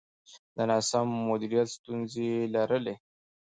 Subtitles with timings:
[0.55, 2.95] د ناسم مدیریت ستونزې یې لرلې.